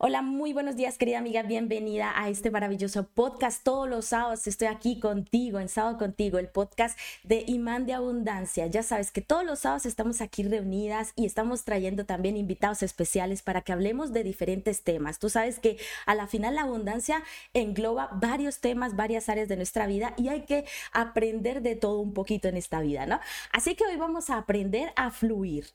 [0.00, 3.64] Hola, muy buenos días querida amiga, bienvenida a este maravilloso podcast.
[3.64, 8.68] Todos los sábados estoy aquí contigo, en Sábado Contigo, el podcast de Imán de Abundancia.
[8.68, 13.42] Ya sabes que todos los sábados estamos aquí reunidas y estamos trayendo también invitados especiales
[13.42, 15.18] para que hablemos de diferentes temas.
[15.18, 19.88] Tú sabes que a la final la abundancia engloba varios temas, varias áreas de nuestra
[19.88, 23.18] vida y hay que aprender de todo un poquito en esta vida, ¿no?
[23.52, 25.74] Así que hoy vamos a aprender a fluir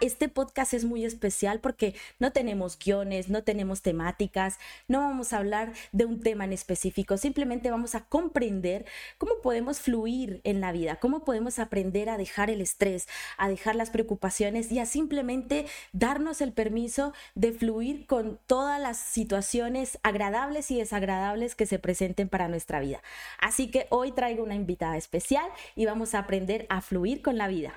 [0.00, 5.38] este podcast es muy especial porque no tenemos guiones, no tenemos temáticas, no vamos a
[5.38, 8.84] hablar de un tema en específico, simplemente vamos a comprender
[9.18, 13.74] cómo podemos fluir en la vida, cómo podemos aprender a dejar el estrés, a dejar
[13.74, 20.70] las preocupaciones y a simplemente darnos el permiso de fluir con todas las situaciones agradables
[20.70, 23.02] y desagradables que se presenten para nuestra vida.
[23.40, 27.48] Así que hoy traigo una invitada especial y vamos a aprender a fluir con la
[27.48, 27.74] vida.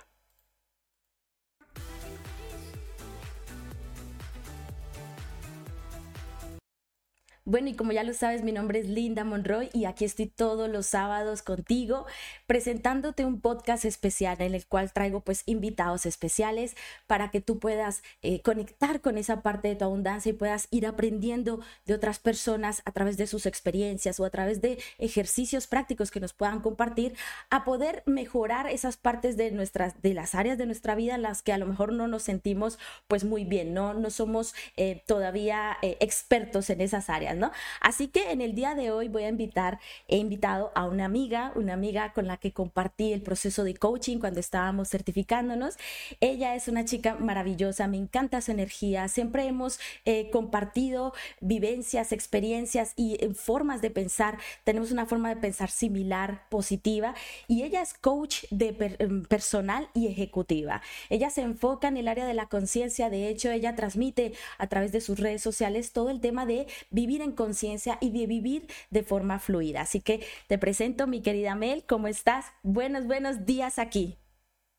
[7.45, 10.69] Bueno, y como ya lo sabes, mi nombre es Linda Monroy y aquí estoy todos
[10.69, 12.05] los sábados contigo
[12.47, 16.73] presentándote un podcast especial en el cual traigo pues invitados especiales
[17.05, 20.87] para que tú puedas eh, conectar con esa parte de tu abundancia y puedas ir
[20.87, 26.11] aprendiendo de otras personas a través de sus experiencias o a través de ejercicios prácticos
[26.11, 27.13] que nos puedan compartir
[27.49, 31.41] a poder mejorar esas partes de nuestras de las áreas de nuestra vida en las
[31.41, 35.77] que a lo mejor no nos sentimos pues muy bien, no no somos eh, todavía
[35.81, 37.32] eh, expertos en esas áreas.
[37.79, 41.51] Así que en el día de hoy voy a invitar, he invitado a una amiga,
[41.55, 45.77] una amiga con la que compartí el proceso de coaching cuando estábamos certificándonos.
[46.19, 52.93] Ella es una chica maravillosa, me encanta su energía, siempre hemos eh, compartido vivencias, experiencias
[52.95, 57.15] y eh, formas de pensar, tenemos una forma de pensar similar, positiva,
[57.47, 60.81] y ella es coach de em, personal y ejecutiva.
[61.09, 64.91] Ella se enfoca en el área de la conciencia, de hecho ella transmite a través
[64.91, 69.03] de sus redes sociales todo el tema de vivir en conciencia y de vivir de
[69.03, 69.81] forma fluida.
[69.81, 72.45] Así que te presento, mi querida Mel, ¿cómo estás?
[72.63, 74.17] Buenos, buenos días aquí.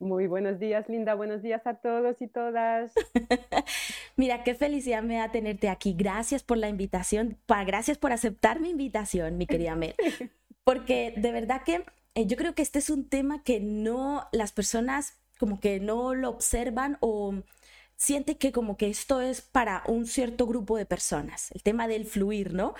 [0.01, 1.15] Muy buenos días, Linda.
[1.15, 2.93] Buenos días a todos y todas.
[4.17, 5.95] Mira, qué felicidad me da tenerte aquí.
[5.97, 7.39] Gracias por la invitación.
[7.67, 9.95] gracias por aceptar mi invitación, mi querida Mel.
[10.65, 14.53] Porque de verdad que eh, yo creo que este es un tema que no las
[14.53, 17.35] personas como que no lo observan o
[17.97, 22.07] siente que como que esto es para un cierto grupo de personas, el tema del
[22.07, 22.75] fluir, ¿no?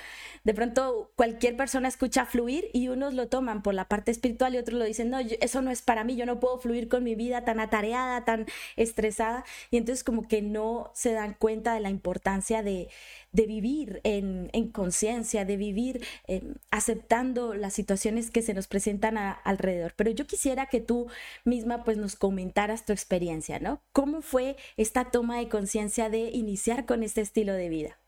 [0.45, 4.59] De pronto cualquier persona escucha fluir y unos lo toman por la parte espiritual y
[4.59, 7.15] otros lo dicen, no, eso no es para mí, yo no puedo fluir con mi
[7.15, 11.91] vida tan atareada, tan estresada, y entonces como que no se dan cuenta de la
[11.91, 12.89] importancia de,
[13.35, 19.93] de vivir en, conciencia, de vivir eh, aceptando las situaciones que se nos presentan alrededor.
[19.97, 21.09] Pero yo quisiera que tú
[21.45, 23.83] misma pues nos comentaras tu experiencia, ¿no?
[23.93, 27.99] ¿Cómo fue esta toma de conciencia de iniciar con este estilo de vida?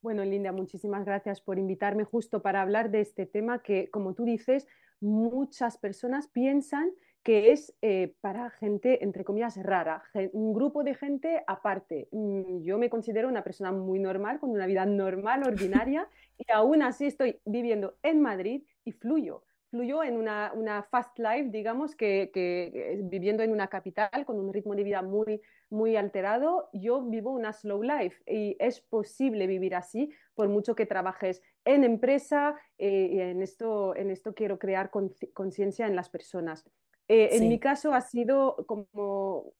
[0.00, 4.24] Bueno, Linda, muchísimas gracias por invitarme justo para hablar de este tema que, como tú
[4.24, 4.66] dices,
[5.00, 6.90] muchas personas piensan
[7.24, 12.06] que es eh, para gente, entre comillas, rara, un grupo de gente aparte.
[12.12, 15.42] Mm, yo me considero una persona muy normal, con una vida normal,
[15.88, 19.42] ordinaria, y aún así estoy viviendo en Madrid y fluyo.
[19.70, 24.84] Fluyo en una, fast life, digamos, que, viviendo en una capital con un ritmo de
[24.84, 30.48] vida muy, muy alterado, yo vivo una slow life y es posible vivir así, por
[30.48, 34.90] mucho que trabajes en empresa, eh, y en, esto, en esto quiero crear
[35.32, 36.64] conciencia en las personas.
[37.08, 39.52] Eh, en mi caso ha sido como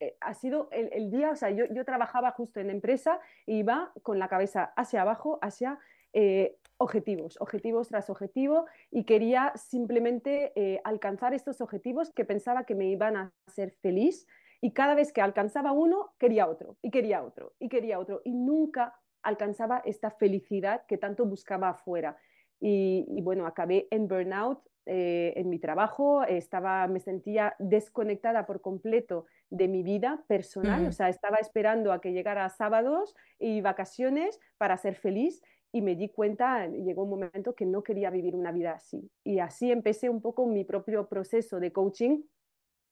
[0.00, 4.18] eh, ha sido el, día, o sea, yo, trabajaba justo en empresa e iba con
[4.18, 5.78] la cabeza hacia abajo, hacia
[6.12, 12.86] eh, objetivos, objetivos tras objetivo, y quería simplemente alcanzar estos objetivos que pensaba que me
[12.86, 14.26] iban a hacer feliz.
[14.60, 18.34] Y cada vez que alcanzaba uno, quería otro, y quería otro, y quería otro, y
[18.34, 22.16] nunca alcanzaba esta felicidad que tanto buscaba afuera.
[22.60, 29.26] y bueno, acabé en burnout eh, en mi trabajo, estaba, me sentía desconectada por completo
[29.50, 34.78] de mi vida personal, o sea, estaba esperando a que llegara sábados y vacaciones para
[34.78, 35.42] ser feliz
[35.72, 39.10] y me di cuenta, llegó un momento que no quería vivir una vida así.
[39.24, 42.22] Y así empecé un poco mi propio proceso de coaching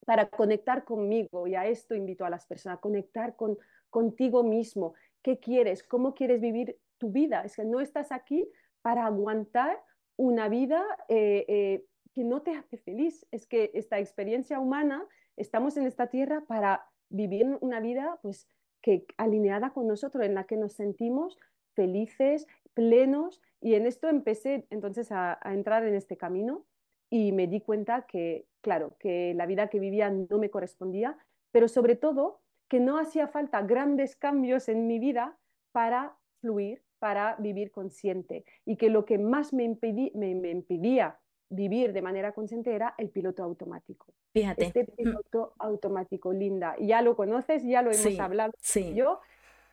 [0.05, 3.57] para conectar conmigo y a esto invito a las personas, a conectar con,
[3.89, 4.93] contigo mismo.
[5.23, 5.83] ¿Qué quieres?
[5.83, 7.41] ¿Cómo quieres vivir tu vida?
[7.43, 8.47] Es que no estás aquí
[8.83, 9.83] para aguantar
[10.17, 11.85] una vida eh, eh,
[12.15, 13.27] que no te hace feliz.
[13.31, 18.49] Es que esta experiencia humana, estamos en esta tierra para vivir una vida pues,
[18.83, 21.39] que, alineada con nosotros, en la que nos sentimos
[21.75, 23.43] felices, plenos.
[23.61, 26.65] Y en esto empecé entonces a, entrar en este camino
[27.11, 31.17] y me di cuenta que, claro, que la vida que vivía no me correspondía,
[31.53, 35.39] pero sobre todo que no hacía falta grandes cambios en mi vida
[35.71, 38.45] para fluir, para vivir consciente.
[38.65, 44.07] Y que lo que más me, impedía vivir de manera consciente era el piloto automático.
[44.33, 44.67] Fíjate.
[44.67, 44.97] Este mm.
[44.97, 48.53] piloto automático, Linda, ya lo conoces, ya lo hemos hablado.
[48.59, 48.95] Sí.
[48.95, 49.21] Yo,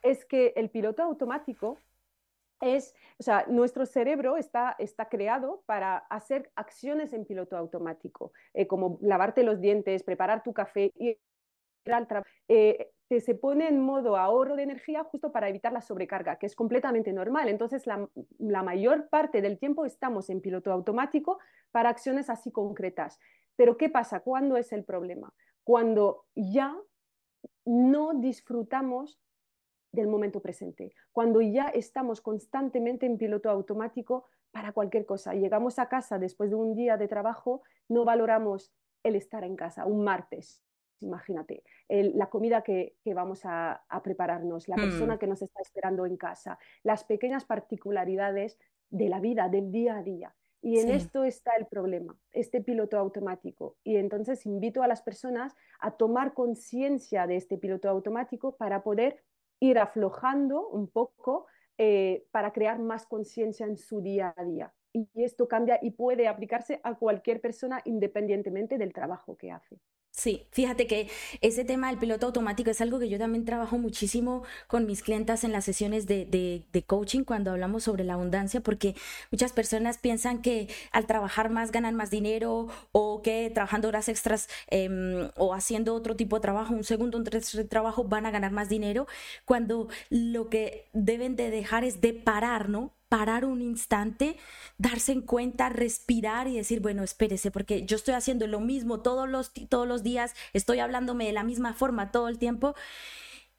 [0.01, 1.77] es que el piloto automático
[2.61, 8.67] es, o sea, nuestro cerebro está, está creado para hacer acciones en piloto automático, eh,
[8.67, 11.17] como lavarte los dientes, preparar tu café, ir
[11.91, 12.23] al.
[12.47, 16.55] Eh, se pone en modo ahorro de energía justo para evitar la sobrecarga, que es
[16.55, 17.47] completamente normal.
[17.47, 18.09] Entonces, la,
[18.39, 21.39] la mayor parte del tiempo estamos en piloto automático
[21.71, 23.19] para acciones así concretas.
[23.55, 24.21] Pero, ¿qué pasa?
[24.21, 25.31] ¿Cuándo es el problema?
[25.63, 26.75] Cuando ya
[27.65, 29.19] no disfrutamos
[29.91, 35.33] del momento presente, cuando ya estamos constantemente en piloto automático para cualquier cosa.
[35.33, 38.71] Llegamos a casa después de un día de trabajo, no valoramos
[39.03, 40.63] el estar en casa, un martes,
[40.99, 45.19] imagínate, la comida que, vamos a, prepararnos, la persona mm.
[45.19, 48.57] que nos está esperando en casa, las pequeñas particularidades
[48.89, 50.35] de la vida, del día a día.
[50.61, 53.75] Y en esto está el problema, este piloto automático.
[53.83, 59.21] Y entonces invito a las personas a tomar conciencia de este piloto automático para poder
[59.59, 61.47] ir aflojando un poco
[61.77, 64.73] eh, para crear más conciencia en su día a día.
[64.93, 69.79] Y esto cambia y puede aplicarse a cualquier persona independientemente del trabajo que hace.
[70.15, 71.09] Sí, fíjate que
[71.41, 75.43] ese tema del piloto automático es algo que yo también trabajo muchísimo con mis clientas
[75.43, 76.25] en las sesiones de,
[76.71, 78.93] de, coaching cuando hablamos sobre la abundancia, porque
[79.31, 84.49] muchas personas piensan que al trabajar más ganan más dinero o que trabajando horas extras
[84.67, 88.51] em, o haciendo otro tipo de trabajo, un segundo, un tercer trabajo, van a ganar
[88.51, 89.07] más dinero,
[89.45, 92.93] cuando lo que deben de dejar es de parar, ¿no?
[93.13, 94.37] Parar un instante,
[94.79, 99.29] darse en cuenta, respirar y decir, bueno, espérese, porque yo estoy haciendo lo mismo todos
[99.29, 102.73] los, todos los días, estoy hablándome de la misma forma todo el tiempo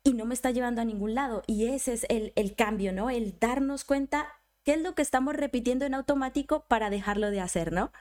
[0.02, 1.44] y no me está llevando a ningún lado.
[1.46, 3.10] Y ese es el, el cambio, ¿no?
[3.10, 4.26] El darnos cuenta
[4.64, 7.92] qué es lo que estamos repitiendo en automático para dejarlo de hacer, ¿no?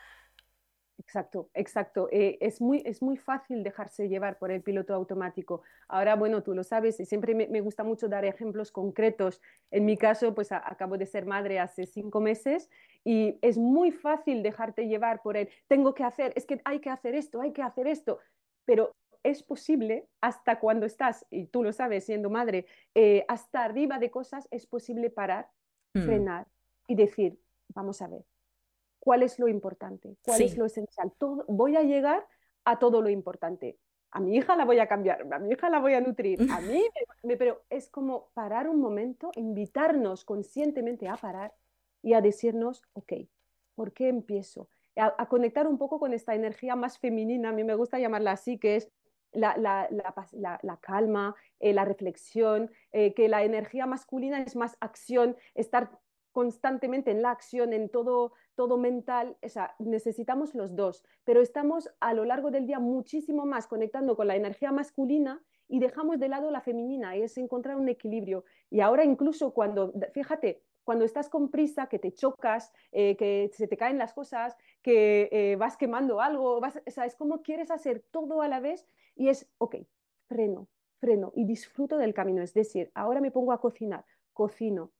[1.13, 2.09] Exacto, exacto.
[2.11, 5.61] Eh, es, muy, es muy fácil dejarse llevar por el piloto automático.
[5.87, 9.39] Ahora, bueno, tú lo sabes y siempre me, gusta mucho dar ejemplos concretos.
[9.69, 12.67] En mi caso, pues acabo de ser madre hace cinco meses
[13.03, 16.89] y es muy fácil dejarte llevar por el tengo que hacer, es que hay que
[16.89, 18.17] hacer esto, hay que hacer esto.
[18.65, 22.65] Pero es posible, hasta cuando estás, y tú lo sabes siendo madre,
[22.95, 25.47] eh, hasta arriba de cosas, es posible parar,
[25.93, 26.05] mm.
[26.05, 26.47] frenar
[26.87, 27.39] y decir,
[27.75, 28.25] vamos a ver,
[29.03, 31.11] cuál es lo importante, cuál es lo esencial.
[31.17, 32.25] Todo, voy a llegar
[32.63, 33.77] a todo lo importante.
[34.11, 36.61] A mi hija la voy a cambiar, a mi hija la voy a nutrir, a
[36.61, 36.81] mí,
[37.37, 41.53] pero es como parar un momento, invitarnos conscientemente a parar
[42.01, 43.11] y a decirnos, ok,
[43.75, 44.69] ¿por qué empiezo?
[44.95, 48.57] A, conectar un poco con esta energía más femenina, a mí me gusta llamarla así,
[48.57, 48.89] que es
[49.33, 49.57] la,
[50.79, 55.99] calma, eh, la reflexión, eh, que la energía masculina es más acción, estar
[56.33, 61.89] constantemente en la acción, en todo, todo mental, o sea, necesitamos los dos, pero estamos
[62.01, 66.27] a lo largo del día muchísimo más conectando con la energía masculina y dejamos de
[66.27, 68.43] lado la femenina, es encontrar un equilibrio.
[68.69, 73.67] Y ahora incluso cuando, fíjate, cuando estás con prisa, que te chocas, eh, que se
[73.67, 77.71] te caen las cosas, que eh, vas quemando algo, vas, o sea, es como quieres
[77.71, 79.77] hacer todo a la vez y es, ok,
[80.27, 80.67] freno,
[80.99, 82.41] freno y disfruto del camino.
[82.41, 84.03] Es decir, ahora me pongo a cocinar,
[84.33, 84.91] cocino,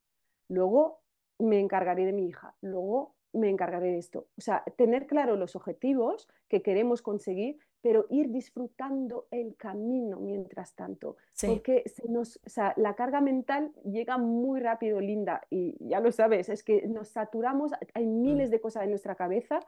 [0.47, 1.02] luego
[1.39, 4.27] me encargaré de mi hija, luego me encargaré de esto.
[4.37, 10.75] O sea, tener claro los objetivos que queremos conseguir, pero ir disfrutando el camino mientras
[10.75, 11.17] tanto.
[11.45, 16.11] Porque se nos, o sea, la carga mental llega muy rápido, Linda, y ya lo
[16.11, 18.51] sabes, es que nos saturamos, hay miles mm.
[18.51, 19.59] de cosas en nuestra cabeza,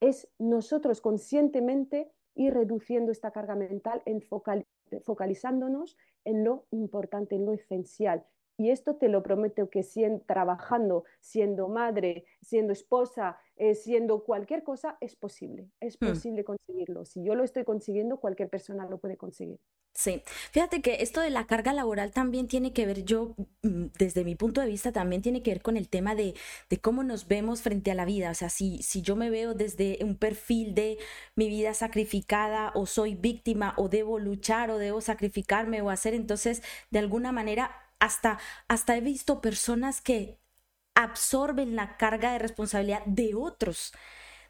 [0.00, 4.22] es nosotros conscientemente ir reduciendo esta carga mental, en
[5.02, 8.24] focalizándonos en lo importante, en lo esencial,
[8.60, 14.62] y esto te lo prometo que siendo, trabajando, siendo madre, siendo esposa, eh, siendo cualquier
[14.64, 15.70] cosa, es posible.
[15.80, 16.06] Es hmm.
[16.06, 17.06] posible conseguirlo.
[17.06, 19.58] Si yo lo estoy consiguiendo, cualquier persona lo puede conseguir.
[19.94, 24.24] Sí, fíjate que esto de la carga laboral también tiene que ver, yo mm, desde
[24.24, 26.34] mi punto de vista también tiene que ver con el tema de,
[26.68, 28.30] de cómo nos vemos frente a la vida.
[28.30, 30.98] O sea, si, si yo me veo desde un perfil de
[31.34, 36.62] mi vida sacrificada o soy víctima o debo luchar o debo sacrificarme o hacer, entonces
[36.90, 38.38] de alguna manera hasta,
[38.68, 40.40] hasta he visto personas que
[40.94, 43.92] absorben la carga de responsabilidad de otros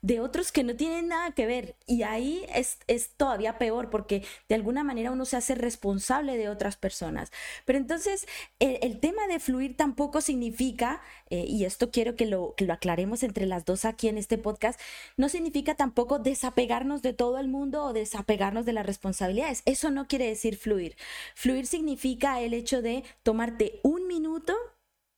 [0.02, 1.76] de otros que no tienen nada que ver.
[1.87, 6.49] Y ahí es, es, todavía peor porque de alguna manera uno se hace responsable de
[6.49, 7.30] otras personas.
[7.64, 8.26] Pero entonces
[8.59, 13.23] el, tema de fluir tampoco significa, eh, y esto quiero que lo, que lo aclaremos
[13.23, 14.80] entre las dos aquí en este podcast,
[15.16, 19.62] no significa tampoco desapegarnos de todo el mundo o desapegarnos de las responsabilidades.
[19.66, 20.97] Eso no quiere decir fluir.
[21.35, 24.54] Fluir significa el hecho de tomarte un minuto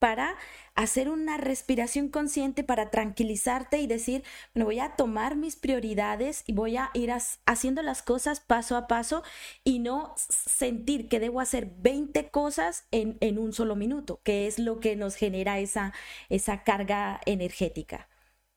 [0.02, 0.34] para
[0.74, 6.54] hacer una respiración consciente para tranquilizarte y decir, bueno, voy a tomar mis prioridades y
[6.54, 7.12] voy a ir
[7.46, 9.22] haciendo las cosas paso a paso
[9.62, 14.58] y no sentir que debo hacer 20 cosas en, en un solo minuto, que es
[14.58, 15.92] lo que nos genera esa,
[16.28, 18.08] esa carga energética.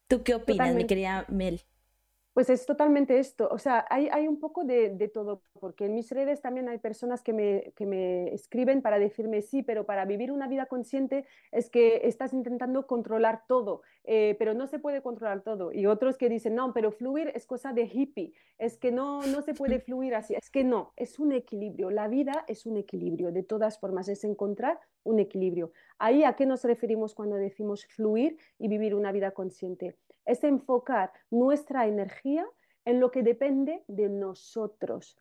[0.08, 1.62] ¿Tú qué opinas, mi querida Mel?
[2.36, 5.96] Pues es totalmente esto, o sea, hay, hay un poco de, de, todo, porque en
[5.96, 10.04] mis redes también hay personas que me, que me escriben para decirme sí, pero para
[10.04, 15.01] vivir una vida consciente es que estás intentando controlar todo, eh, pero no se puede
[15.01, 15.72] controlar todo.
[15.72, 19.42] Y otros que dicen, no, pero fluir es cosa de hippie, es que no, no
[19.42, 23.32] se puede fluir así, es que no, es un equilibrio, la vida es un equilibrio,
[23.32, 25.72] de todas formas, es encontrar un equilibrio.
[26.00, 31.12] Ahí a qué nos referimos cuando decimos fluir y vivir una vida consciente es enfocar
[31.29, 32.46] nuestra energía
[32.86, 35.17] en lo que depende de nosotros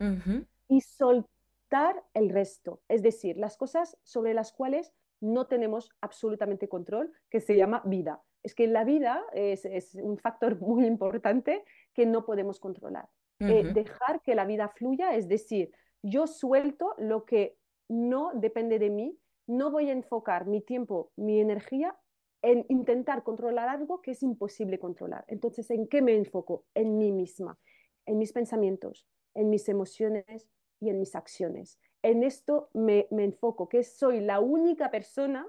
[0.69, 7.13] y soltar el resto, es decir, las cosas sobre las cuales no tenemos absolutamente control,
[7.31, 8.23] que se llama vida.
[8.43, 13.09] Es que la vida es, un factor muy importante que no podemos controlar.
[13.41, 17.59] Eh, dejar que la vida fluya, es decir, yo suelto lo que
[17.89, 21.97] no depende de mí, no voy a enfocar mi tiempo, mi energía
[22.45, 25.25] en intentar controlar algo que es imposible controlar.
[25.29, 26.67] Entonces, ¿en qué me enfoco?
[26.75, 27.59] En mí misma,
[28.05, 31.81] en mis pensamientos, en mis emociones y en mis acciones.
[32.03, 35.49] En esto me, enfoco, que soy la única persona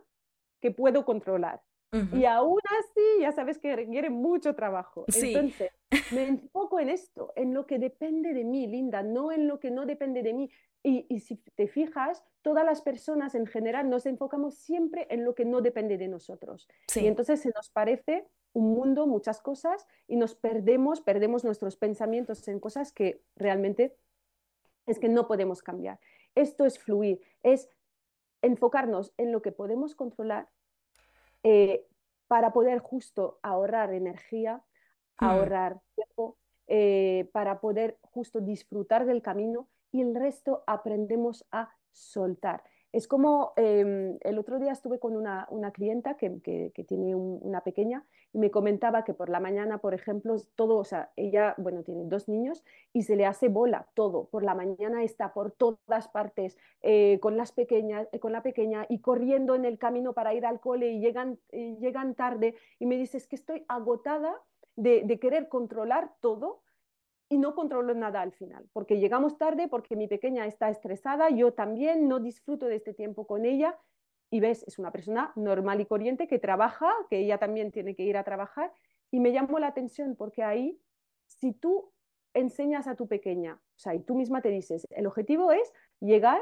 [0.62, 1.62] que puedo controlar.
[2.12, 5.06] Y aún así, ya sabes que requiere mucho trabajo.
[5.08, 5.72] Entonces,
[6.12, 9.72] me enfoco en esto, en lo que depende de mí, Linda, no en lo que
[9.72, 10.50] no depende de mí.
[10.88, 15.44] Y, si te fijas, todas las personas en general nos enfocamos siempre en lo que
[15.44, 16.68] no depende de nosotros.
[16.94, 22.48] Y entonces se nos parece un mundo, muchas cosas, y nos perdemos, perdemos nuestros pensamientos
[22.48, 23.98] en cosas que realmente
[24.86, 26.00] es que no podemos cambiar.
[26.36, 27.68] Esto es fluir, es
[28.44, 30.50] enfocarnos en lo que podemos controlar
[31.42, 31.88] eh,
[32.28, 34.62] para poder justo ahorrar energía,
[35.20, 35.26] hmm.
[35.26, 36.38] ahorrar tiempo,
[36.68, 42.64] eh, para poder justo disfrutar del camino y el resto aprendemos a soltar.
[42.92, 46.30] Es como em, el otro día estuve con una, clienta que,
[46.86, 51.12] tiene una pequeña y me comentaba que por la mañana, por ejemplo, todo, o sea,
[51.16, 54.26] ella, bueno, tiene dos niños y se le hace bola todo.
[54.26, 58.86] Por la mañana está por todas partes eh, con, las pequeñas, eh, con la pequeña
[58.90, 62.98] y corriendo en el camino para ir al cole y llegan, llegan tarde y me
[62.98, 64.42] dice, es que estoy agotada
[64.76, 66.65] de querer controlar todo
[67.30, 71.54] y no controlo nada al final, porque llegamos tarde, porque mi pequeña está estresada, yo
[71.54, 73.78] también no disfruto de este tiempo con ella.
[74.32, 78.04] Y ves, es una persona normal y corriente que trabaja, que ella también tiene que
[78.04, 78.72] ir a trabajar
[79.12, 80.82] y me llamó la atención porque ahí,
[81.28, 81.94] si tú
[82.34, 86.42] enseñas a tu pequeña, o sea, y tú misma te dices, el objetivo es llegar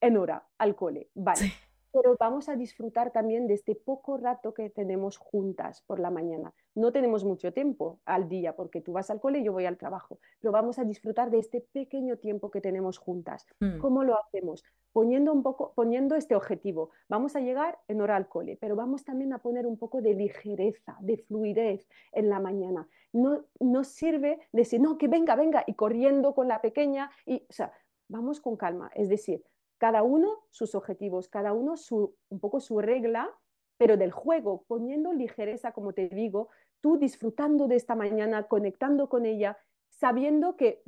[0.00, 1.52] en hora al cole, vale
[1.92, 6.54] pero vamos a disfrutar también de este poco rato que tenemos juntas por la mañana.
[6.74, 9.78] No tenemos mucho tiempo al día porque tú vas al cole y yo voy al
[9.78, 13.46] trabajo, pero vamos a disfrutar de este pequeño tiempo que tenemos juntas.
[13.60, 13.78] Mm.
[13.78, 14.64] ¿Cómo lo hacemos?
[14.92, 16.90] Poniendo un poco, poniendo este objetivo.
[17.08, 20.14] Vamos a llegar en hora al cole, pero vamos también a poner un poco de
[20.14, 22.88] ligereza, de fluidez en la mañana.
[23.12, 27.52] No, no sirve decir, no, que venga, venga, y corriendo con la pequeña, y, o
[27.52, 27.72] sea,
[28.08, 28.90] vamos con calma.
[28.94, 29.44] Es decir,
[29.78, 33.30] cada uno sus objetivos, cada uno su, un poco su regla,
[33.76, 36.48] pero del juego, poniendo ligereza, como te digo,
[36.80, 39.56] tú disfrutando de esta mañana, conectando con ella,
[39.88, 40.82] sabiendo que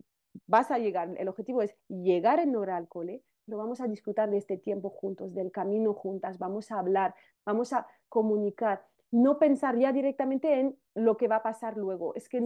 [0.47, 4.31] vas a llegar, el objetivo es llegar en hora al cole, pero vamos a disfrutar
[4.31, 9.77] de este tiempo juntos, del camino juntas, vamos a hablar, vamos a comunicar, no pensar
[9.77, 12.15] ya directamente en lo que va a pasar luego.
[12.15, 12.41] Es que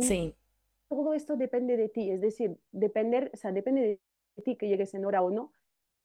[0.88, 4.00] todo esto depende de ti, es decir, depender, o sea, depende
[4.36, 5.52] de ti que llegues en hora o no,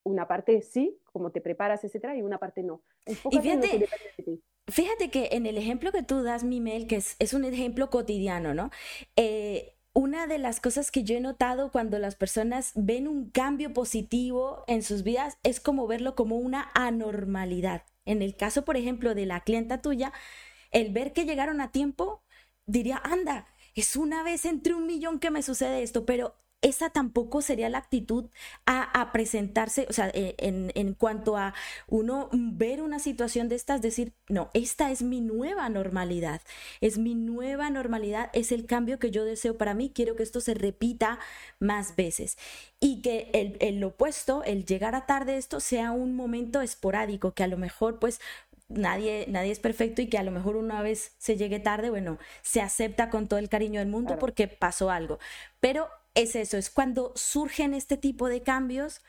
[0.04, 2.82] una parte sí, como te preparas, etcétera, y una parte no.
[3.06, 3.88] y fíjate,
[4.68, 8.72] fíjate que en el ejemplo que tú das, Mimel, que es, un ejemplo cotidiano, ¿no?
[9.16, 13.74] Eh, una de las cosas que yo he notado cuando las personas ven un cambio
[13.74, 17.84] positivo en sus vidas es como verlo como una anormalidad.
[18.06, 20.14] En el caso, por ejemplo, de la clienta tuya,
[20.72, 22.24] el ver que llegaron a tiempo,
[22.66, 27.42] diría, anda, es una vez entre un millón que me sucede esto, pero esa tampoco
[27.42, 28.26] sería la actitud
[28.66, 31.54] a, presentarse, o sea, eh, en, cuanto a
[31.88, 36.42] uno ver una situación de estas, decir, no, esta es mi nueva normalidad,
[36.82, 40.42] es mi nueva normalidad, es el cambio que yo deseo para mí, quiero que esto
[40.42, 41.20] se repita
[41.60, 42.38] más veces
[42.80, 47.44] y que el, el opuesto, el llegar a tarde esto sea un momento esporádico, que
[47.44, 48.20] a lo mejor pues
[48.70, 52.18] nadie, nadie es perfecto y que a lo mejor una vez se llegue tarde, bueno,
[52.42, 55.20] se acepta con todo el cariño del mundo porque pasó algo.
[55.60, 59.02] Pero es eso, es cuando surgen este tipo de cambios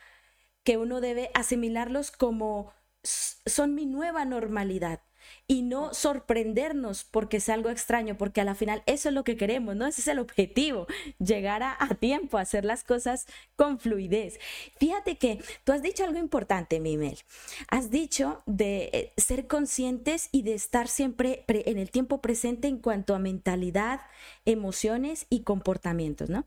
[0.64, 5.02] que uno debe asimilarlos como son mi nueva normalidad
[5.50, 9.36] y no sorprendernos porque es algo extraño, porque a la final eso es lo que
[9.36, 9.84] queremos, ¿no?
[9.84, 10.86] Ese es el objetivo,
[11.18, 13.26] llegar a, tiempo, hacer las cosas
[13.56, 14.38] con fluidez.
[14.78, 17.18] Fíjate que tú has dicho algo importante, Mimel.
[17.66, 22.78] Has dicho de eh, ser conscientes y de estar siempre en el tiempo presente en
[22.78, 24.02] cuanto a mentalidad,
[24.44, 26.46] emociones y comportamientos, ¿no?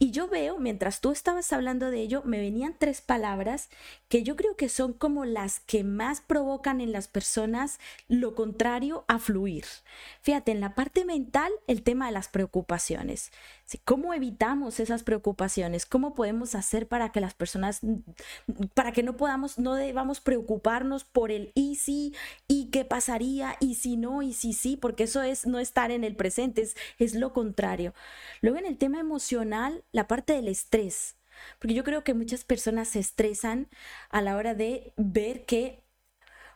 [0.00, 3.68] Y yo veo, mientras tú estabas hablando de ello, me venían tres palabras
[4.08, 7.78] que yo creo que son como las que más provocan en las personas
[8.08, 9.66] lo contrario a fluir.
[10.22, 13.32] Fíjate, en la parte mental, el tema de las preocupaciones.
[13.84, 15.84] ¿Cómo evitamos esas preocupaciones?
[15.84, 17.82] ¿Cómo podemos hacer para que las personas,
[18.72, 22.14] para que no podamos, no debamos preocuparnos por el y si,
[22.48, 26.02] y qué pasaría, y si no, y si sí, porque eso es no estar en
[26.02, 27.92] el presente, es, es lo contrario.
[28.40, 31.16] Luego en el tema emocional, la parte del estrés.
[31.58, 33.68] Porque yo creo que muchas personas se estresan
[34.08, 35.84] a la hora de ver que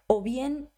[0.07, 0.71] o bien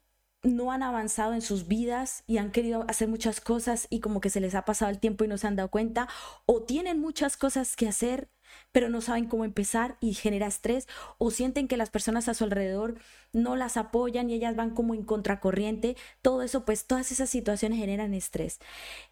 [0.43, 4.29] no han avanzado en sus vidas y han querido hacer muchas cosas y como que
[4.29, 6.07] se les ha pasado el tiempo y no se han dado cuenta,
[6.45, 8.29] o tienen muchas cosas que hacer
[8.71, 12.43] pero no saben cómo empezar y genera estrés, o sienten que las personas a su
[12.43, 12.99] alrededor
[13.33, 17.79] no las apoyan y ellas van como en contracorriente, todo eso, pues todas esas situaciones
[17.79, 18.59] generan estrés.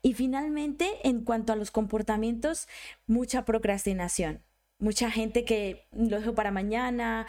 [0.01, 2.67] Y finalmente, en cuanto a los comportamientos,
[3.08, 4.44] mucha procrastinación.
[4.77, 7.27] Mucha gente que lo dejo para mañana,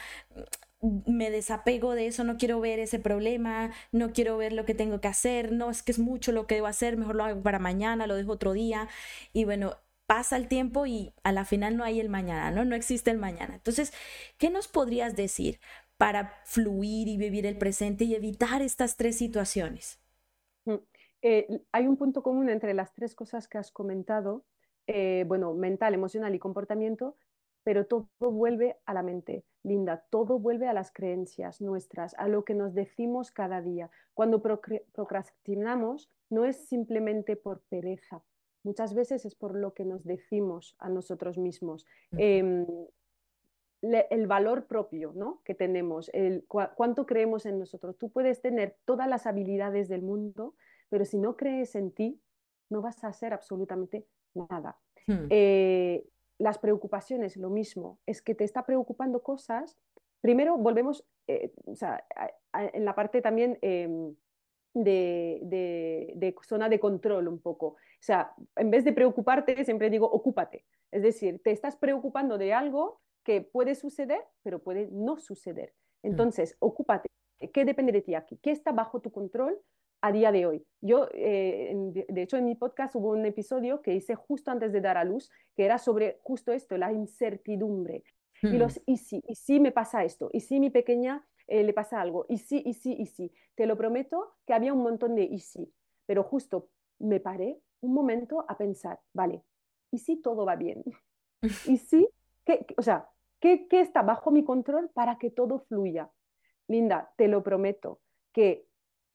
[1.06, 5.00] me desapego de eso, no quiero ver ese problema, no quiero ver lo que tengo
[5.00, 7.58] que hacer, no es que es mucho lo que debo hacer, mejor lo hago para
[7.58, 8.88] mañana, lo dejo otro día
[9.32, 9.76] y bueno,
[10.06, 12.64] pasa el tiempo y a la final no hay el mañana, ¿no?
[12.64, 13.54] No existe el mañana.
[13.56, 13.92] Entonces,
[14.38, 15.60] ¿qué nos podrías decir
[15.96, 19.98] para fluir y vivir el presente y evitar estas tres situaciones?
[20.64, 20.74] Mm,
[21.22, 24.44] eh, hay un punto común entre las tres cosas que has comentado,
[24.86, 27.16] eh, bueno, mental, emocional y comportamiento,
[27.66, 32.44] pero todo vuelve a la mente, Linda, todo vuelve a las creencias nuestras, a lo
[32.44, 33.90] que nos decimos cada día.
[34.14, 38.22] Cuando procrastinamos no es simplemente por pereza,
[38.62, 41.84] muchas veces es por lo que nos decimos a nosotros mismos.
[42.12, 42.68] Em,
[43.82, 45.42] el valor propio ¿no?
[45.44, 47.98] que tenemos, el cuánto creemos en nosotros.
[47.98, 50.54] Tú puedes tener todas las habilidades del mundo,
[50.88, 52.22] pero si no crees en ti,
[52.70, 54.78] no vas a hacer absolutamente nada.
[55.08, 55.26] Hmm.
[55.30, 56.06] Eh,
[56.38, 59.76] las preocupaciones, lo mismo, es que te está preocupando cosas.
[60.20, 61.52] Primero, volvemos eh,
[62.52, 64.14] en la parte también em,
[64.74, 67.66] de, zona de control un poco.
[67.68, 70.64] O sea, en vez de preocuparte, siempre digo, ocúpate.
[70.90, 75.74] Es decir, te estás preocupando de algo que puede suceder, pero puede no suceder.
[76.02, 76.08] Mm.
[76.08, 77.08] Entonces, ocúpate.
[77.52, 78.38] ¿Qué depende de ti aquí?
[78.42, 79.58] ¿Qué está bajo tu control?
[80.06, 80.64] A día de hoy.
[80.80, 81.74] Yo, eh,
[82.08, 85.04] de hecho, en mi podcast hubo un episodio que hice justo antes de dar a
[85.04, 88.04] luz, que era sobre justo esto, la incertidumbre.
[88.40, 88.56] Y hmm.
[88.56, 92.00] los, y sí, y sí me pasa esto, y sí mi pequeña eh, le pasa
[92.00, 93.32] algo, y sí, y sí, y sí.
[93.56, 95.72] Te lo prometo que había un montón de y sí,
[96.06, 99.42] pero justo me paré un momento a pensar, vale,
[99.90, 100.84] ¿y si todo va bien?
[101.66, 102.08] ¿Y si,
[102.44, 103.08] qué, o sea,
[103.40, 106.10] ¿qué, qué está bajo mi control para que todo fluya?
[106.68, 108.00] Linda, te lo prometo,
[108.32, 108.66] que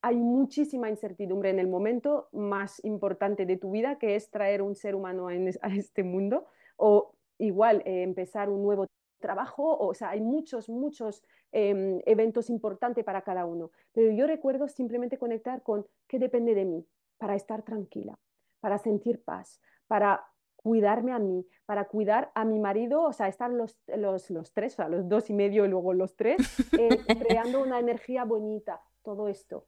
[0.01, 4.75] hay muchísima incertidumbre en el momento más importante de tu vida, que es traer un
[4.75, 5.27] ser humano
[5.61, 6.45] a este mundo,
[6.77, 8.87] o igual eh, empezar un nuevo
[9.19, 13.71] trabajo, o, sea, hay muchos, muchos em, eventos importantes para cada uno.
[13.93, 16.87] Pero yo recuerdo simplemente conectar con qué depende de mí
[17.17, 18.17] para estar tranquila,
[18.59, 23.57] para sentir paz, para cuidarme a mí, para cuidar a mi marido, o sea, están
[23.57, 26.37] los, los, los tres, o sea, los dos y medio y luego los tres,
[26.77, 29.65] eh, creando una energía bonita, todo esto.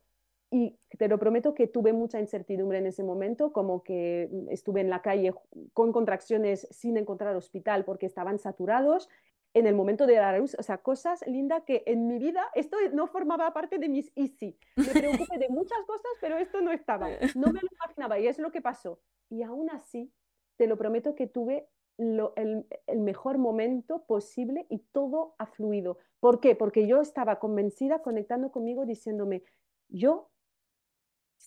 [0.54, 4.82] Y te lo prometo que tuve mucha incertidumbre en ese momento, como que mm, estuve
[4.82, 5.34] en la calle
[5.74, 9.10] con contracciones sin encontrar hospital porque estaban saturados
[9.56, 12.52] en el momento de dar a luz, o sea, cosas, Linda, que en mi vida
[12.54, 14.56] esto no formaba parte de mis easy.
[14.76, 17.10] Me preocupé de muchas cosas, pero esto no estaba.
[17.34, 19.00] No me lo imaginaba y es lo que pasó.
[19.32, 20.14] Y aún así,
[20.58, 25.98] te lo prometo que tuve el, el, mejor momento posible y todo ha fluido.
[26.20, 26.56] ¿Por qué?
[26.56, 29.44] Porque yo estaba convencida, conectando conmigo, diciéndome,
[29.90, 30.30] yo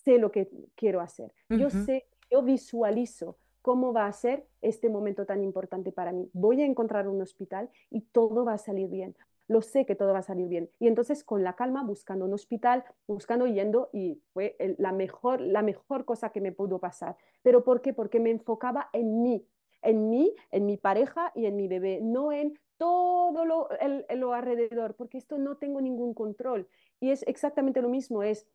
[0.07, 1.33] sé lo que quiero hacer.
[1.49, 6.29] Yo sé, yo visualizo cómo va a ser este momento tan importante para mí.
[6.31, 9.17] Voy a encontrar un hospital y todo va a salir bien.
[9.49, 10.69] Lo sé que todo va a salir bien.
[10.79, 15.61] Y entonces con la calma, buscando un hospital, buscando, yendo, y fue la, mejor, la
[15.61, 17.17] mejor cosa que me pudo pasar.
[17.43, 17.93] ¿Pero por qué?
[17.93, 19.45] Porque me enfocaba en mí,
[19.81, 23.67] en mí, en mi pareja y en mi bebé, no en todo lo,
[24.15, 26.69] lo alrededor, porque esto no tengo ningún control.
[27.01, 28.47] Y es exactamente lo mismo, es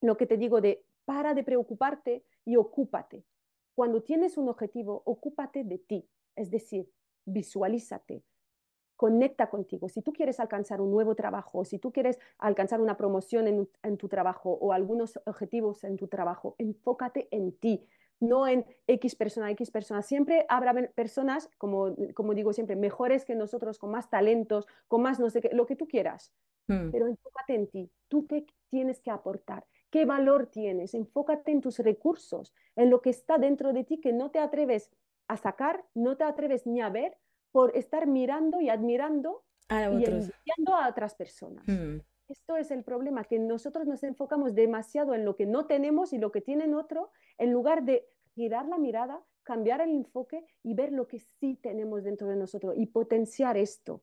[0.00, 3.24] lo que te digo de para de preocuparte y ocúpate.
[3.74, 6.90] Cuando tienes un objetivo, ocúpate de ti, es decir,
[7.24, 8.22] visualízate,
[8.96, 9.88] conecta contigo.
[9.88, 13.96] Si tú quieres alcanzar un nuevo trabajo, si tú quieres alcanzar una promoción en, en,
[13.96, 17.84] tu trabajo o algunos objetivos en tu trabajo, enfócate en ti,
[18.20, 20.02] no en X persona, X persona.
[20.02, 25.18] Siempre habrá personas, como, como digo siempre, mejores que nosotros, con más talentos, con más
[25.18, 26.32] no sé qué, lo que tú quieras.
[26.66, 26.90] Hmm.
[26.90, 27.90] Pero enfócate en ti.
[28.08, 29.66] ¿Tú qué tienes que aportar?
[29.94, 30.92] ¿Qué valor tienes?
[30.92, 34.90] Enfócate en tus recursos, en lo que está dentro de ti que no te atreves
[35.28, 37.16] a sacar, no te atreves ni a ver
[37.52, 41.62] por estar mirando y admirando a y enviando a otras personas.
[41.68, 42.00] Hmm.
[42.26, 46.18] Esto es el problema, que nosotros nos enfocamos demasiado en lo que no tenemos y
[46.18, 50.90] lo que tienen otro, en lugar de girar la mirada, cambiar el enfoque y ver
[50.90, 54.02] lo que sí tenemos dentro de nosotros y potenciar esto.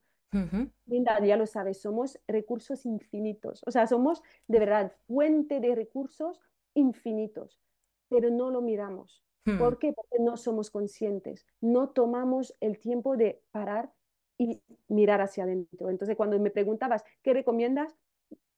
[0.85, 6.39] Linda, ya lo sabes, somos recursos infinitos, o sea, somos de verdad fuente de recursos
[6.73, 7.59] infinitos,
[8.07, 9.23] pero no lo miramos.
[9.45, 9.57] Hmm.
[9.57, 9.91] ¿Por qué?
[9.93, 13.91] Porque no somos conscientes, no tomamos el tiempo de parar
[14.37, 15.89] y mirar hacia adentro.
[15.89, 17.97] Entonces, cuando me preguntabas, ¿qué recomiendas?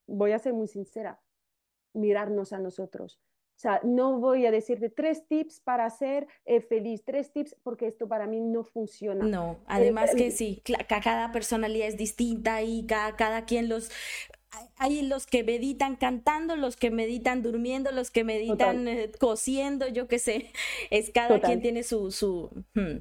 [0.06, 1.22] Voy a ser muy sincera,
[1.94, 3.20] mirarnos a nosotros.
[3.56, 7.88] O sea, no voy a decirte tres tips para ser eh, feliz, tres tips, porque
[7.88, 9.24] esto para mí no funciona.
[9.26, 13.90] No, además que sí, cada personalidad es distinta y cada, cada quien los
[14.78, 20.08] hay los que meditan cantando, los que meditan durmiendo, los que meditan eh, cosiendo, yo
[20.08, 20.52] qué sé.
[20.92, 22.12] Es cada quien tiene su...
[22.12, 23.00] su hmm.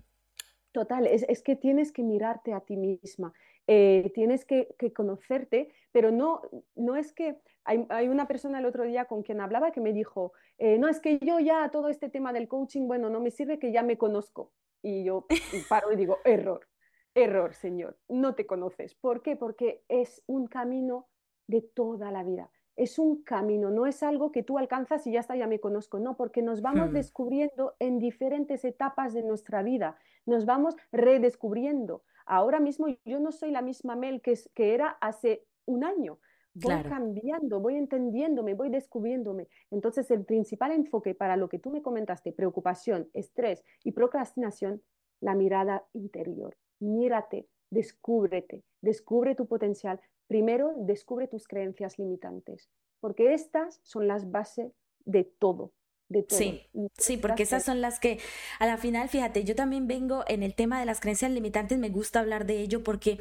[0.73, 3.35] Total, es, es, que tienes que mirarte a ti misma,
[3.67, 6.41] eh, tienes que, que, conocerte, pero no,
[6.75, 7.37] no es que...
[7.65, 10.89] Hay, hay, una persona el otro día con quien hablaba que me dijo, eh, no,
[10.89, 13.83] es que yo ya todo este tema del coaching, bueno, no me sirve que ya
[13.83, 14.53] me conozco.
[14.83, 15.27] Y yo
[15.69, 16.67] paro y digo, error,
[17.15, 18.95] error, señor, no te conoces.
[18.95, 19.37] ¿Por qué?
[19.37, 21.09] Porque es un camino
[21.47, 22.51] de toda la vida.
[22.75, 25.99] Es un camino, no es algo que tú alcanzas y ya está, ya me conozco,
[25.99, 26.95] no, porque nos vamos hmm.
[26.95, 32.03] descubriendo en diferentes etapas de nuestra vida, nos vamos redescubriendo.
[32.25, 36.19] Ahora mismo yo no soy la misma Mel que, que era hace un año,
[36.55, 39.49] voy cambiando, voy entendiéndome, voy descubriéndome.
[39.71, 44.83] Entonces, el principal enfoque para lo que tú me comentaste, preocupación, estrés y procrastinación,
[45.21, 46.57] la mirada interior.
[46.81, 50.01] Mírate, descúbrete, descubre tu potencial,
[50.33, 54.73] Primero, descubre tus creencias limitantes, porque estas son las bases
[55.05, 55.75] de todo.
[56.09, 56.39] De todo.
[56.39, 58.19] Sí, sí, porque esas son las que
[58.59, 61.91] a la final, fíjate, yo también vengo en el tema de las creencias limitantes, me
[61.91, 63.19] gusta hablar de ello porque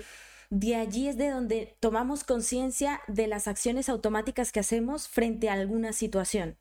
[0.51, 5.53] de allí es de donde tomamos conciencia de las acciones automáticas que hacemos frente a
[5.53, 6.57] alguna situación.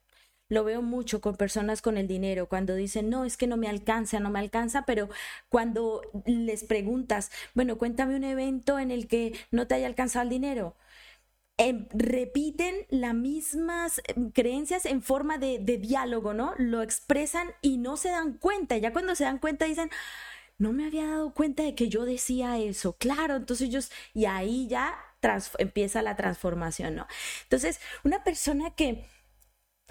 [0.48, 3.68] Lo veo mucho con personas con el dinero, cuando dicen, no, es que no me
[3.68, 5.09] alcanza, no me alcanza, pero
[5.48, 10.31] cuando les preguntas, bueno, cuéntame un evento en el que no te haya alcanzado el
[10.31, 10.76] dinero.
[11.59, 16.55] Em, repiten las mismas em, creencias en forma de, de diálogo, ¿no?
[16.59, 18.79] Lo expresan y no se dan cuenta.
[18.79, 19.90] Ya cuando se dan cuenta dicen,
[20.61, 22.96] no me había dado cuenta de que yo decía eso.
[22.99, 24.94] Claro, entonces ellos, y ahí ya
[25.59, 27.07] empieza la transformación, ¿no?
[27.44, 29.05] Entonces, una persona que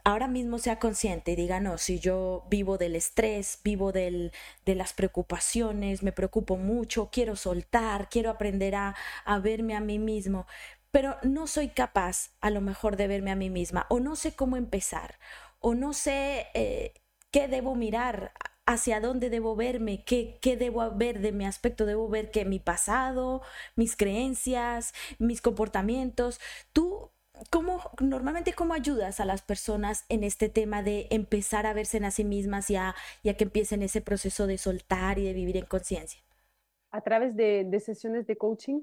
[0.03, 4.31] ahora mismo sea consciente y diga, no, si yo vivo del estrés, vivo del,
[4.65, 9.99] de las preocupaciones, me preocupo mucho, quiero soltar, quiero aprender a, a verme a mí
[9.99, 10.47] mismo,
[10.91, 14.33] pero no soy capaz a lo mejor de verme a mí misma, o no sé
[14.35, 15.19] cómo empezar,
[15.59, 16.93] o no sé eh,
[17.31, 18.31] qué debo mirar,
[18.69, 22.59] hacia dónde debo verme, qué, qué debo ver de mi aspecto, debo ver que mi
[22.59, 23.41] pasado,
[23.75, 26.39] mis creencias, mis comportamientos.
[26.71, 27.09] Tú
[27.49, 32.03] ¿Cómo, normalmente, cómo ayudas a las personas en este tema de empezar a verse en
[32.03, 35.65] a sí mismas y a, que empiecen ese proceso de soltar y de vivir en
[35.65, 36.21] conciencia?
[36.91, 38.81] A través de, sesiones de coaching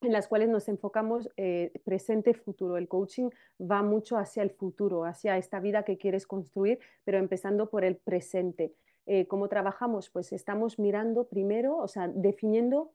[0.00, 2.78] en las cuales nos enfocamos eh, presente-futuro.
[2.78, 3.28] El coaching
[3.60, 7.96] va mucho hacia el futuro, hacia esta vida que quieres construir, pero empezando por el
[7.96, 8.74] presente.
[9.06, 10.10] Eh, ¿Cómo trabajamos?
[10.10, 12.92] Pues estamos mirando primero, o sea, definiendo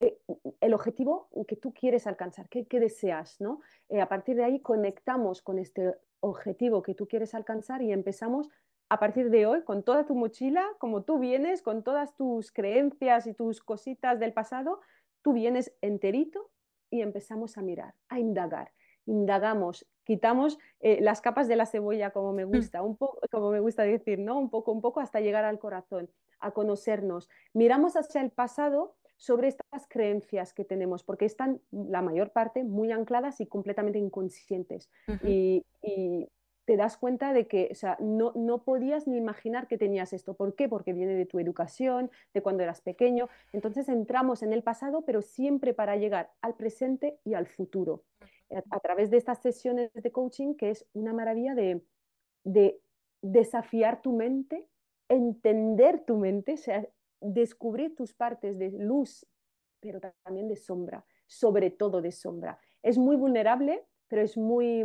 [0.00, 0.18] eh,
[0.60, 3.60] el objetivo que tú quieres alcanzar, qué, deseas, ¿no?
[3.88, 8.48] Eh, a partir de ahí conectamos con este objetivo que tú quieres alcanzar y empezamos
[8.90, 13.26] a partir de hoy con toda tu mochila, como tú vienes, con todas tus creencias
[13.26, 14.80] y tus cositas del pasado,
[15.22, 16.50] tú vienes enterito
[16.90, 18.72] y empezamos a mirar, a indagar.
[19.06, 22.50] Indagamos, quitamos eh, las capas de la cebolla, como me mm.
[22.50, 24.38] gusta, un poco, como me gusta decir, ¿no?
[24.38, 26.10] Un poco, un poco hasta llegar al corazón,
[26.40, 27.28] a conocernos.
[27.52, 32.90] Miramos hacia el pasado sobre estas creencias que tenemos, porque están la mayor parte muy
[32.90, 34.90] ancladas y completamente inconscientes.
[35.22, 35.64] y,
[36.66, 40.34] te das cuenta de que no, no, podías ni imaginar que tenías esto.
[40.34, 40.68] ¿Por qué?
[40.68, 43.28] Porque viene de tu educación, de cuando eras pequeño.
[43.52, 48.04] Entonces entramos en el pasado, pero siempre para llegar al presente y al futuro.
[48.70, 51.84] A, través de estas sesiones de coaching, que es una maravilla de,
[52.44, 52.80] de
[53.22, 54.66] desafiar tu mente,
[55.08, 56.86] entender tu mente, o sea,
[57.20, 59.26] descubrir tus partes de luz
[59.80, 62.58] pero también de sombra, sobre todo de sombra.
[62.82, 64.84] Es muy vulnerable, pero es muy,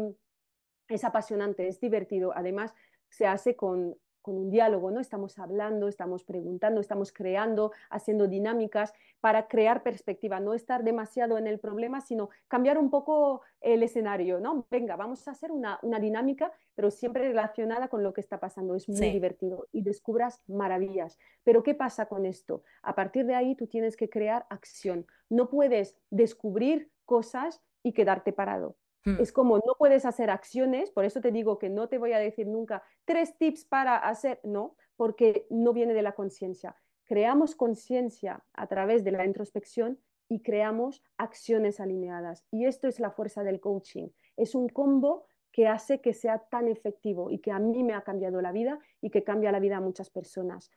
[0.88, 2.32] es apasionante, es divertido.
[2.36, 2.74] Además,
[3.10, 5.00] se hace con con un diálogo, ¿no?
[5.00, 11.46] Estamos hablando, estamos preguntando, estamos creando, haciendo dinámicas para crear perspectiva, no estar demasiado en
[11.46, 14.66] el problema, sino cambiar un poco el escenario, ¿no?
[14.72, 18.74] Venga, vamos a hacer una, dinámica, pero siempre relacionada con lo que está pasando.
[18.74, 21.20] Es muy divertido y descubras maravillas.
[21.44, 22.64] Pero ¿qué pasa con esto?
[22.82, 25.06] A partir de ahí tú tienes que crear acción.
[25.30, 28.76] No puedes descubrir cosas y quedarte parado.
[29.06, 29.18] Hmm.
[29.20, 32.20] Es como no puedes hacer acciones, por eso te digo que no te voy a
[32.20, 36.76] decir nunca tres tips para hacer, no, porque no viene de la conciencia.
[37.06, 42.48] Creamos conciencia a través de la introspección y creamos acciones alineadas.
[42.50, 44.10] Y esto es la fuerza del coaching.
[44.38, 48.02] Es un combo que hace que sea tan efectivo y que a mí me ha
[48.02, 50.72] cambiado la vida y que cambia la vida a muchas personas.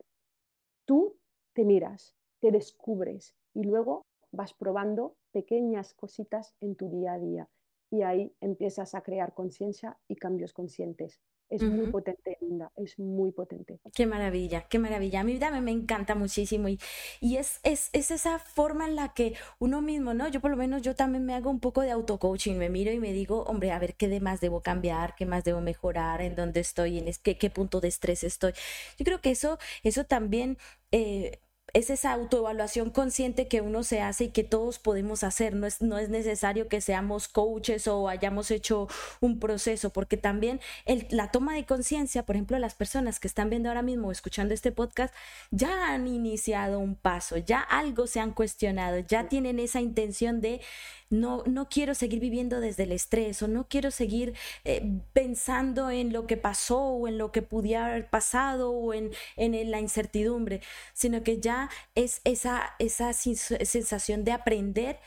[0.85, 1.17] Tú
[1.53, 7.49] te miras, te descubres y luego vas probando pequeñas cositas en tu día a día
[7.91, 11.19] y ahí empiezas a crear conciencia y cambios conscientes.
[11.49, 13.79] Es muy potente, Linda, es muy potente.
[13.95, 15.21] Qué maravilla, qué maravilla.
[15.21, 16.79] A mí también me encanta muchísimo y,
[17.21, 20.27] y es, es, es, esa forma en la que uno mismo, ¿no?
[20.27, 22.99] Yo por lo menos yo también me hago un poco de auto-coaching, me miro y
[22.99, 26.59] me digo, hombre, a ver qué demás debo cambiar, qué más debo mejorar, en dónde
[26.59, 28.53] estoy, en qué, qué punto de estrés estoy.
[28.99, 30.57] Yo creo que eso, eso también...
[30.91, 31.39] Eh,
[31.73, 35.55] es esa autoevaluación consciente que uno se hace y que todos podemos hacer.
[35.55, 38.87] No es, no es necesario que seamos coaches o hayamos hecho
[39.21, 43.49] un proceso, porque también el, la toma de conciencia, por ejemplo, las personas que están
[43.49, 45.13] viendo ahora mismo o escuchando este podcast,
[45.51, 50.61] ya han iniciado un paso, ya algo se han cuestionado, ya tienen esa intención de
[51.09, 56.13] no, no quiero seguir viviendo desde el estrés o no quiero seguir eh, pensando en
[56.13, 60.61] lo que pasó o en lo que pudiera haber pasado o en, en la incertidumbre,
[60.93, 61.58] sino que ya
[61.95, 64.99] es esa, esa sensación de aprender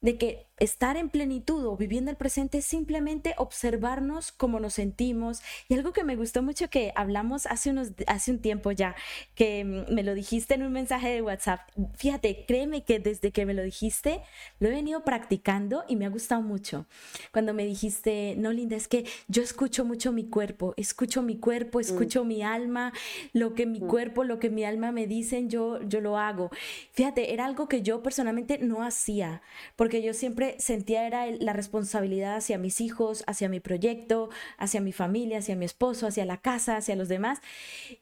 [0.00, 5.40] de que estar en plenitud o viviendo el presente es simplemente observarnos cómo nos sentimos.
[5.68, 8.94] Y algo que me gustó mucho que hablamos hace, unos, hace un tiempo ya,
[9.34, 11.60] que mm, me lo dijiste en un mensaje de WhatsApp.
[11.96, 14.20] Fíjate, créeme que desde que me lo dijiste,
[14.58, 16.86] lo he venido practicando y me ha gustado mucho.
[17.32, 21.78] Cuando me dijiste, no, Linda, es que yo escucho mucho mi cuerpo, escucho mi cuerpo,
[21.78, 21.80] mm.
[21.80, 22.92] escucho mi alma,
[23.32, 23.86] lo que mi mm.
[23.86, 26.50] cuerpo, lo que mi alma me dicen, yo, yo lo hago.
[26.92, 29.40] Fíjate, era algo que yo personalmente no hacía,
[29.76, 34.92] porque yo siempre sentía era la responsabilidad hacia mis hijos, hacia mi proyecto, hacia mi
[34.92, 37.40] familia, hacia mi esposo, hacia la casa, hacia los demás.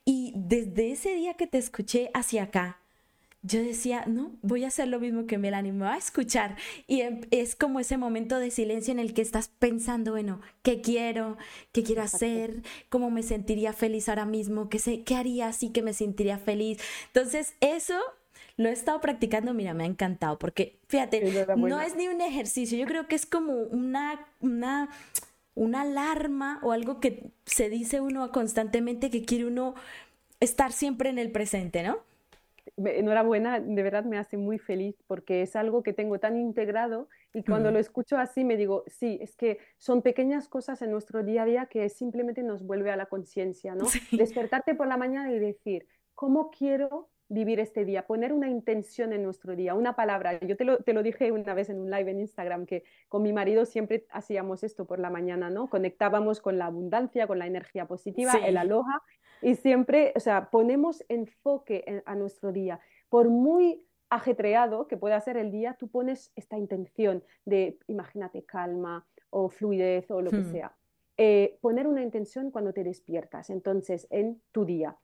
[0.04, 2.78] Y desde ese día que te escuché hacia acá,
[3.42, 6.56] yo decía, no, voy a hacer lo mismo que me animó a escuchar.
[6.86, 10.80] Y em, es como ese momento de silencio en el que estás pensando, bueno, ¿qué
[10.80, 11.36] quiero?
[11.72, 12.62] ¿Qué quiero hacer?
[12.88, 14.68] ¿Cómo me sentiría feliz ahora mismo?
[14.68, 16.78] ¿Qué, sé, qué haría así que me sentiría feliz?
[17.06, 17.98] Entonces, eso
[18.58, 22.76] lo he estado practicando, mira, me ha encantado, porque fíjate, no es ni un ejercicio,
[22.76, 24.88] yo creo que es como una, una,
[25.54, 29.74] una alarma o algo que se dice uno constantemente que quiere uno
[30.40, 32.00] estar siempre en el presente, ¿no?
[32.76, 37.44] Enhorabuena, de verdad me hace muy feliz porque es algo que tengo tan integrado y
[37.44, 41.42] cuando lo escucho así me digo, sí, es que son pequeñas cosas en nuestro día
[41.42, 43.84] a día que simplemente nos vuelve a la conciencia, ¿no?
[44.10, 49.22] Despertarte por la mañana y decir, ¿cómo quiero vivir este día, poner una intención en
[49.22, 50.38] nuestro día, una palabra.
[50.40, 53.22] Yo te lo, te lo, dije una vez en un live en Instagram, que con
[53.22, 55.68] mi marido siempre hacíamos esto por la mañana, ¿no?
[55.68, 59.02] Conectábamos con la abundancia, con la energía positiva, el aloha,
[59.42, 62.80] y siempre, o sea, ponemos enfoque a nuestro día.
[63.08, 69.06] Por muy ajetreado que pueda ser el día, tú pones esta intención de, imagínate, calma
[69.30, 70.52] o fluidez o lo que hmm.
[70.52, 70.74] sea.
[71.18, 74.96] Eh, poner una intención cuando te despiertas, entonces, en tu día.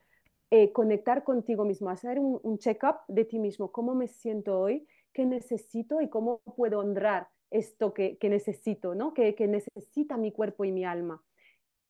[0.57, 5.27] Eh, conectar contigo mismo, hacer un, check-up de ti mismo, cómo me siento hoy, qué
[5.27, 9.15] necesito y cómo puedo honrar esto que, necesito, ¿no?
[9.15, 11.25] Que, que, necesita mi cuerpo y mi alma.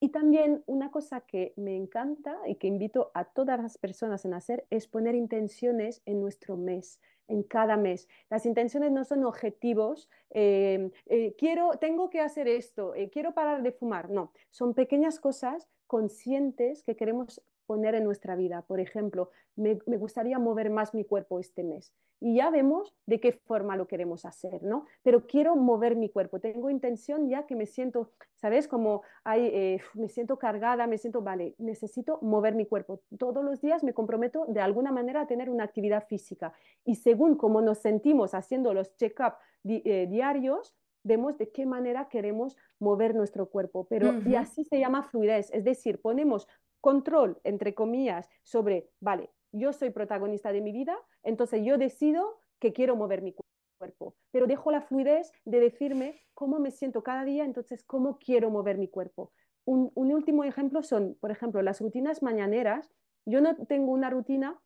[0.01, 4.33] Y también una cosa que me encanta y que invito a todas las personas en
[4.33, 8.09] hacer es poner intenciones en nuestro mes, en cada mes.
[8.31, 13.73] Las intenciones no son objetivos, eh, eh, quiero, tengo que hacer esto, quiero parar de
[13.73, 18.63] fumar, no, son pequeñas cosas conscientes que queremos poner en nuestra vida.
[18.63, 21.93] Por ejemplo, me, gustaría mover más mi cuerpo este mes.
[22.21, 24.87] Y ya vemos de qué forma lo queremos hacer, ¿no?
[25.03, 26.41] Pero quiero mover mi cuerpo.
[26.41, 28.69] Tengo intención ya que me siento, ¿sabes?
[28.69, 33.01] Como hay, eh, me siento cargada, me siento, vale, necesito mover mi cuerpo.
[33.19, 36.53] Todos los días me comprometo de alguna manera a tener una actividad física.
[36.85, 40.75] Y según cómo nos sentimos haciendo los check-up eh, diarios,
[41.05, 43.87] vemos de qué manera queremos mover nuestro cuerpo.
[43.89, 46.49] Pero, y así se llama fluidez, es decir, ponemos
[46.85, 52.75] control, entre comillas, sobre, vale, yo soy protagonista de mi vida, entonces yo decido que
[52.75, 53.35] quiero mover mi
[53.79, 58.51] cuerpo, pero dejo la fluidez de decirme cómo me siento cada día, entonces cómo quiero
[58.51, 59.33] mover mi cuerpo.
[59.65, 62.91] Un, último ejemplo son, por ejemplo, las rutinas mañaneras.
[63.25, 64.61] Yo no tengo una rutina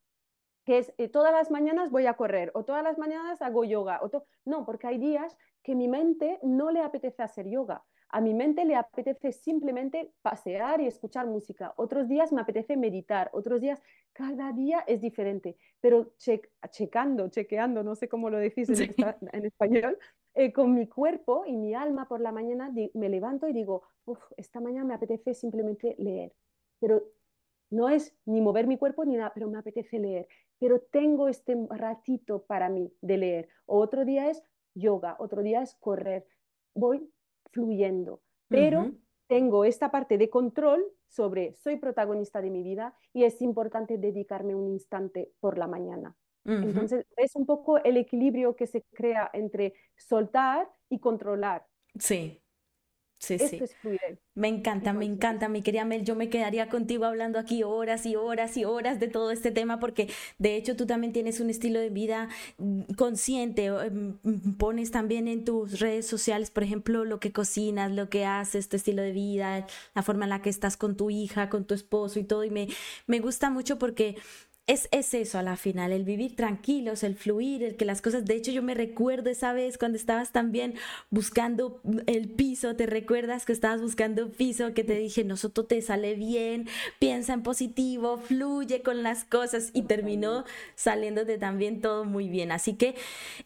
[0.65, 4.01] que es eh, todas las mañanas voy a correr o todas las mañanas hago yoga.
[4.03, 4.11] O
[4.45, 7.85] no, porque hay días que mi mente no le apetece hacer yoga.
[8.11, 11.75] A mi mente le apetece simplemente pasear y escuchar música.
[11.77, 13.29] Otros días me apetece meditar.
[13.33, 15.57] Otros días, cada día es diferente.
[15.81, 16.15] Pero
[16.71, 19.99] checando, chequeando, no sé cómo lo decís en, español,
[20.35, 23.83] eh, con mi cuerpo y mi alma por la mañana me levanto y digo,
[24.37, 26.33] esta mañana me apetece simplemente leer.
[26.81, 27.03] Pero
[27.71, 30.29] no es ni mover mi cuerpo ni nada, pero me apetece leer.
[30.59, 33.49] Pero tengo este ratito para mí de leer.
[33.67, 34.43] O otro día es
[34.75, 36.27] yoga, otro día es correr.
[36.75, 37.11] Voy
[37.51, 38.93] fluyendo, pero
[39.29, 44.55] tengo esta parte de control sobre soy protagonista de mi vida y es importante dedicarme
[44.55, 46.17] un instante por la mañana.
[46.45, 51.67] Entonces, es un poco el equilibrio que se crea entre soltar y controlar.
[51.99, 52.43] Sí.
[53.21, 53.65] Sí, sí.
[54.35, 56.05] Me encanta, me encanta, mi querida Mel.
[56.05, 59.81] Yo me quedaría contigo hablando aquí horas y horas y horas de todo este tema
[59.81, 62.29] porque de hecho tú también tienes un estilo de vida
[62.59, 63.67] mm, consciente.
[63.67, 68.25] Em, mm, pones también en tus redes sociales, por ejemplo, lo que cocinas, lo que
[68.25, 71.65] haces, tu estilo de vida, la forma en la que estás con tu hija, con
[71.67, 72.45] tu esposo y todo.
[72.45, 72.69] Y me,
[73.09, 74.17] me gusta mucho porque
[74.69, 78.35] es, eso a la final, el vivir tranquilos, el fluir, el que las cosas, de
[78.35, 80.75] hecho yo me recuerdo esa vez cuando estabas también
[81.09, 86.15] buscando el piso, te recuerdas que estabas buscando piso, que te dije, nosotros te sale
[86.17, 92.53] bien, piensa en positivo, fluye con las cosas y terminó saliéndote también todo muy bien.
[92.53, 92.95] Así que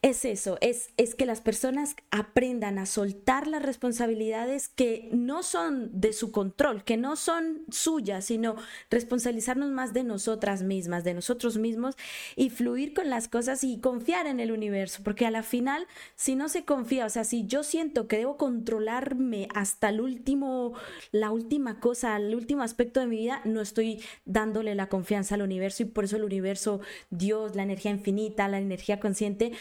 [0.03, 6.01] es eso, es, es que las personas aprendan a soltar las responsabilidades que no son
[6.01, 8.57] de su control, que no son suyas, sino
[8.91, 11.97] responsabilizarnos más de nosotras mismas, de nosotros mismos
[12.37, 16.35] y fluir con las cosas y confiar en el universo, porque a la final, si
[16.35, 20.75] no se confía, o sea, si yo siento que debo controlarme hasta el último,
[21.11, 25.43] la última cosa, el último aspecto de mi vida, no estoy dándole la confianza al
[25.43, 29.53] universo y por eso el universo, Dios, la energía infinita, la energía consciente,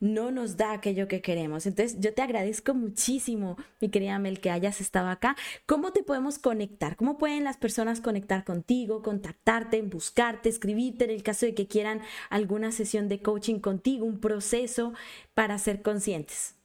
[0.00, 1.66] no nos da aquello que queremos.
[1.66, 5.36] Entonces, yo te agradezco muchísimo, mi querida Mel, que hayas estado acá.
[5.66, 6.96] ¿Cómo te podemos conectar?
[6.96, 12.00] ¿Cómo pueden las personas conectar contigo, contactarte, buscarte, escribirte en el caso de que quieran
[12.30, 14.92] alguna sesión de coaching contigo, un proceso
[15.34, 16.57] para ser conscientes?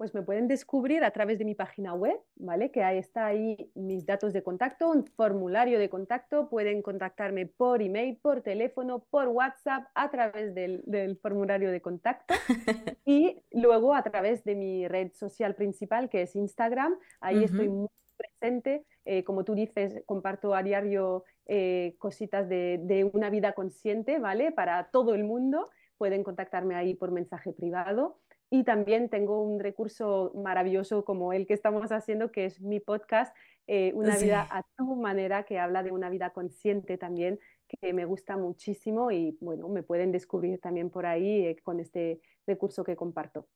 [0.00, 2.70] Pues me pueden descubrir a través de mi página web, ¿vale?
[2.70, 7.82] Que ahí está ahí mis datos de contacto, un formulario de contacto, pueden contactarme por
[7.82, 12.32] email, por teléfono, por WhatsApp, a través del, formulario de contacto
[13.04, 17.88] y luego a través de mi red social principal, que es Instagram, ahí estoy muy
[18.16, 24.18] presente, eh, como tú dices, comparto a diario eh, cositas de, de una vida consciente,
[24.18, 24.50] ¿vale?
[24.50, 28.18] Para todo el mundo, pueden contactarme ahí por mensaje privado.
[28.50, 33.34] Y también tengo un recurso maravilloso como el que estamos haciendo, que es mi podcast,
[33.72, 38.04] eh, Una vida a tu manera, que habla de una vida consciente también, que me
[38.04, 42.96] gusta muchísimo y bueno, me pueden descubrir también por ahí eh, con este recurso que
[42.96, 43.46] comparto.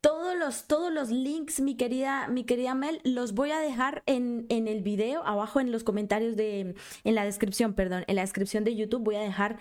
[0.00, 4.46] Todos los, todos los links, mi querida, mi querida Mel, los voy a dejar en,
[4.48, 8.64] en el video, abajo en los comentarios de, en la descripción, perdón, en la descripción
[8.64, 9.58] de YouTube voy a dejar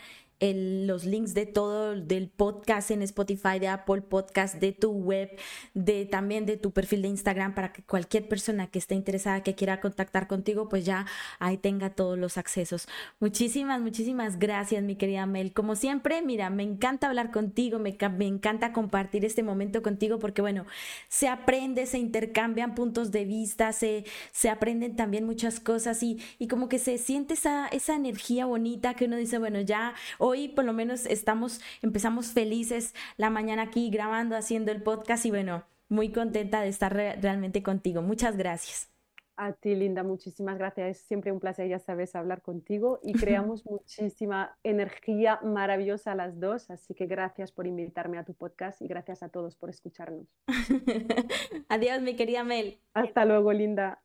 [0.51, 5.29] los links de todo del podcast en Spotify, de Apple Podcast, de tu web,
[5.73, 9.55] de también de tu perfil de Instagram para que cualquier persona que esté interesada, que
[9.55, 11.05] quiera contactar contigo, pues ya
[11.39, 12.87] ahí tenga todos los accesos.
[13.19, 15.53] Muchísimas, muchísimas gracias, mi querida Mel.
[15.53, 20.41] Como siempre, mira, me encanta hablar contigo, me, me encanta compartir este momento contigo porque,
[20.41, 20.65] bueno,
[21.07, 26.47] se aprende, se intercambian puntos de vista, se, se aprenden también muchas cosas y, y
[26.47, 30.65] como que se siente esa, esa energía bonita que uno dice, bueno, ya hoy por
[30.65, 36.11] lo menos estamos, empezamos felices la mañana aquí grabando, haciendo el podcast y bueno, muy
[36.11, 38.01] contenta de estar realmente contigo.
[38.01, 38.93] Muchas gracias.
[39.35, 40.89] A ti, Linda, muchísimas gracias.
[40.89, 43.13] Es siempre un placer, ya sabes, hablar contigo y
[43.47, 46.69] creamos muchísima energía maravillosa las dos.
[46.69, 50.27] Así que gracias por invitarme a tu podcast y gracias a todos por escucharnos.
[51.69, 52.79] Adiós, mi querida Mel.
[52.93, 54.02] Hasta luego, Linda.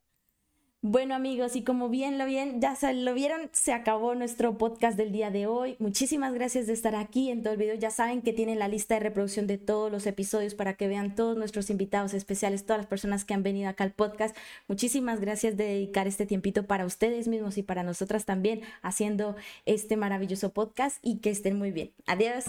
[0.81, 5.11] Bueno amigos, y como bien lo bien, ya lo vieron, se acabó nuestro podcast del
[5.11, 5.75] día de hoy.
[5.77, 7.75] Muchísimas gracias de estar aquí en todo el video.
[7.75, 11.15] Ya saben que tienen la lista de reproducción de todos los episodios para que vean
[11.15, 14.37] todos nuestros invitados especiales, todas las personas que han venido acá al podcast.
[14.69, 19.97] Muchísimas gracias de dedicar este tiempito para ustedes mismos y para nosotras también haciendo este
[19.97, 21.91] maravilloso podcast y que estén muy bien.
[22.07, 22.45] Adiós.